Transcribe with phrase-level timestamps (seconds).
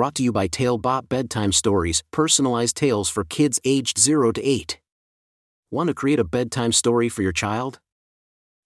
[0.00, 4.80] brought to you by Talebot Bedtime Stories, personalized tales for kids aged 0 to 8.
[5.70, 7.80] Want to create a bedtime story for your child?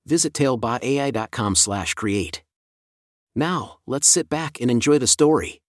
[0.07, 2.45] Visit talebotai.com/create.
[3.35, 5.61] Now, let's sit back and enjoy the story.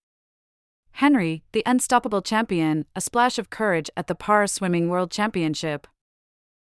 [0.91, 5.87] Henry, the unstoppable champion, a splash of courage at the Para Swimming World Championship.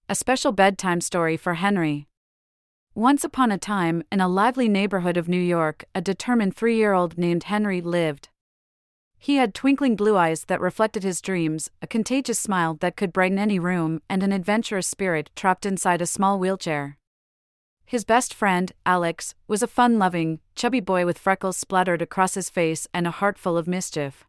[0.08, 2.08] A special bedtime story for Henry.
[2.94, 6.94] Once upon a time, in a lively neighborhood of New York, a determined three year
[6.94, 8.30] old named Henry lived.
[9.24, 13.40] He had twinkling blue eyes that reflected his dreams, a contagious smile that could brighten
[13.40, 16.98] any room, and an adventurous spirit trapped inside a small wheelchair.
[17.86, 22.50] His best friend, Alex, was a fun loving, chubby boy with freckles splattered across his
[22.50, 24.26] face and a heart full of mischief.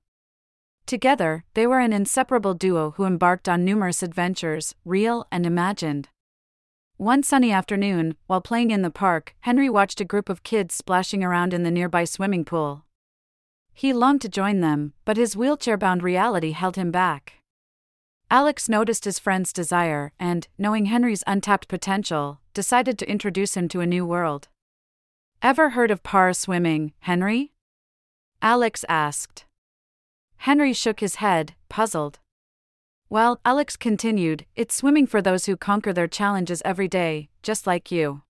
[0.86, 6.08] Together, they were an inseparable duo who embarked on numerous adventures, real and imagined.
[6.98, 11.24] One sunny afternoon, while playing in the park, Henry watched a group of kids splashing
[11.24, 12.84] around in the nearby swimming pool.
[13.74, 17.34] He longed to join them, but his wheelchair bound reality held him back.
[18.30, 23.80] Alex noticed his friend's desire and, knowing Henry's untapped potential, decided to introduce him to
[23.80, 24.48] a new world.
[25.42, 27.52] Ever heard of para swimming, Henry?
[28.40, 29.44] Alex asked.
[30.38, 32.18] Henry shook his head, puzzled.
[33.08, 37.92] Well, Alex continued, it's swimming for those who conquer their challenges every day, just like
[37.92, 38.23] you.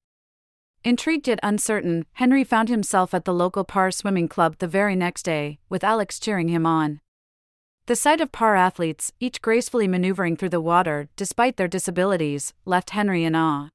[0.87, 5.23] Intrigued yet uncertain, Henry found himself at the local Para swimming club the very next
[5.23, 7.01] day, with Alex cheering him on.
[7.87, 12.91] The sight of Para athletes, each gracefully maneuvering through the water despite their disabilities, left
[12.91, 13.71] Henry in awe.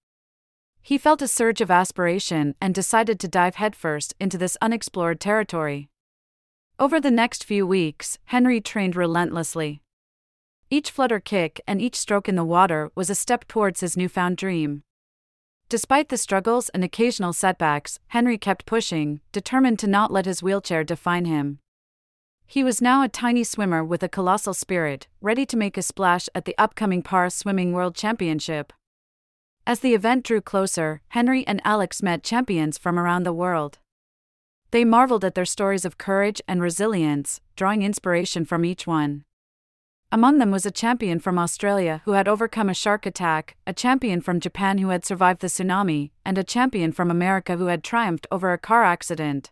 [0.83, 5.89] He felt a surge of aspiration and decided to dive headfirst into this unexplored territory.
[6.77, 9.81] Over the next few weeks, Henry trained relentlessly.
[10.69, 14.37] Each flutter kick and each stroke in the water was a step towards his newfound
[14.37, 14.83] dream.
[15.69, 20.83] Despite the struggles and occasional setbacks, Henry kept pushing, determined to not let his wheelchair
[20.83, 21.59] define him.
[22.47, 26.27] He was now a tiny swimmer with a colossal spirit, ready to make a splash
[26.33, 28.73] at the upcoming Para Swimming World Championship.
[29.67, 33.77] As the event drew closer, Henry and Alex met champions from around the world.
[34.71, 39.23] They marveled at their stories of courage and resilience, drawing inspiration from each one.
[40.11, 44.21] Among them was a champion from Australia who had overcome a shark attack, a champion
[44.21, 48.25] from Japan who had survived the tsunami, and a champion from America who had triumphed
[48.31, 49.51] over a car accident.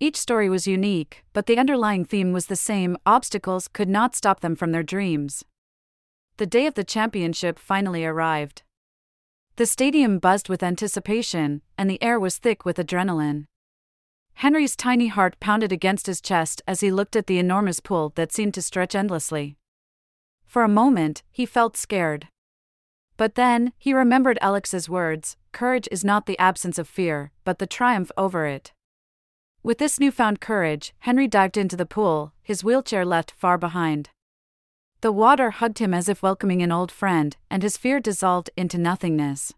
[0.00, 4.40] Each story was unique, but the underlying theme was the same obstacles could not stop
[4.40, 5.44] them from their dreams.
[6.38, 8.62] The day of the championship finally arrived.
[9.56, 13.44] The stadium buzzed with anticipation, and the air was thick with adrenaline.
[14.32, 18.32] Henry's tiny heart pounded against his chest as he looked at the enormous pool that
[18.32, 19.57] seemed to stretch endlessly.
[20.48, 22.28] For a moment, he felt scared.
[23.18, 27.66] But then, he remembered Alex's words courage is not the absence of fear, but the
[27.66, 28.72] triumph over it.
[29.62, 34.08] With this newfound courage, Henry dived into the pool, his wheelchair left far behind.
[35.02, 38.78] The water hugged him as if welcoming an old friend, and his fear dissolved into
[38.78, 39.52] nothingness.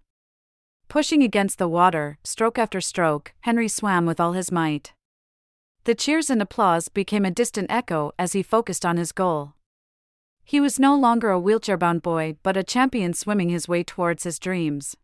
[0.88, 4.92] Pushing against the water, stroke after stroke, Henry swam with all his might.
[5.84, 9.54] The cheers and applause became a distant echo as he focused on his goal.
[10.50, 14.24] He was no longer a wheelchair bound boy, but a champion swimming his way towards
[14.24, 14.96] his dreams.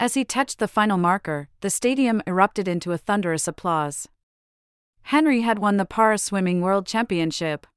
[0.00, 4.08] As he touched the final marker, the stadium erupted into a thunderous applause.
[5.02, 7.68] Henry had won the Para Swimming World Championship.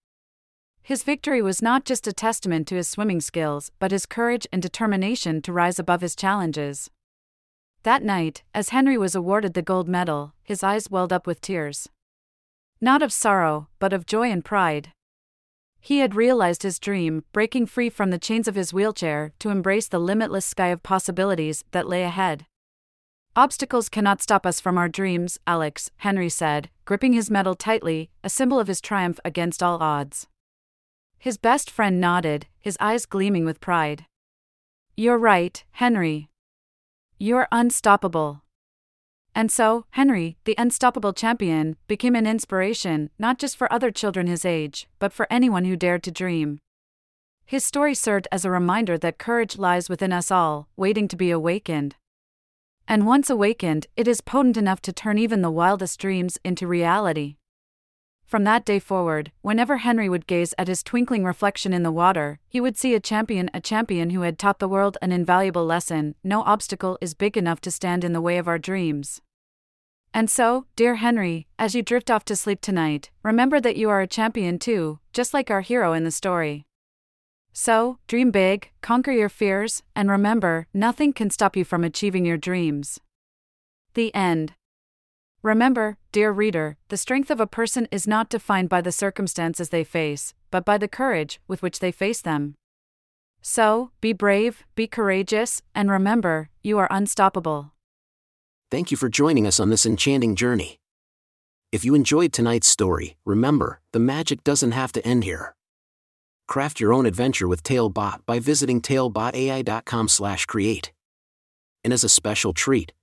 [0.82, 4.60] His victory was not just a testament to his swimming skills, but his courage and
[4.60, 6.90] determination to rise above his challenges.
[7.84, 11.90] That night, as Henry was awarded the gold medal, his eyes welled up with tears.
[12.82, 14.94] Not of sorrow, but of joy and pride.
[15.82, 19.88] He had realized his dream, breaking free from the chains of his wheelchair to embrace
[19.88, 22.46] the limitless sky of possibilities that lay ahead.
[23.36, 28.30] Obstacles cannot stop us from our dreams, Alex, Henry said, gripping his medal tightly, a
[28.30, 30.28] symbol of his triumph against all odds.
[31.18, 34.06] His best friend nodded, his eyes gleaming with pride.
[34.96, 36.30] You're right, Henry,
[37.18, 38.42] you're unstoppable.
[39.34, 44.46] And so, Henry, the unstoppable champion, became an inspiration not just for other children his
[44.46, 46.60] age, but for anyone who dared to dream.
[47.46, 51.32] His story served as a reminder that courage lies within us all, waiting to be
[51.32, 51.96] awakened.
[52.88, 57.36] And once awakened, it is potent enough to turn even the wildest dreams into reality.
[58.32, 62.40] From that day forward, whenever Henry would gaze at his twinkling reflection in the water,
[62.48, 66.16] he would see a champion, a champion who had taught the world an invaluable lesson
[66.24, 69.20] no obstacle is big enough to stand in the way of our dreams.
[70.14, 74.00] And so, dear Henry, as you drift off to sleep tonight, remember that you are
[74.00, 76.66] a champion too, just like our hero in the story.
[77.52, 82.38] So, dream big, conquer your fears, and remember, nothing can stop you from achieving your
[82.38, 82.98] dreams.
[83.94, 84.54] The end.
[85.44, 89.84] Remember, dear reader, the strength of a person is not defined by the circumstances they
[89.84, 92.54] face, but by the courage with which they face them.
[93.42, 97.72] So, be brave, be courageous, and remember, you are unstoppable.
[98.70, 100.78] Thank you for joining us on this enchanting journey.
[101.72, 105.56] If you enjoyed tonight's story, remember, the magic doesn't have to end here.
[106.48, 110.92] Craft your own adventure with Talebot by visiting talebotai.com/create.
[111.84, 112.94] And as a special treat,